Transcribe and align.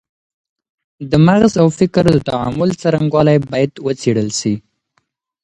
د 1.09 1.11
مغز 1.27 1.53
او 1.61 1.67
فکر 1.79 2.03
د 2.11 2.17
تعامل 2.29 2.69
څرنګوالی 2.81 3.37
باید 3.49 3.71
وڅېړل 3.85 4.29
سي. 4.39 4.53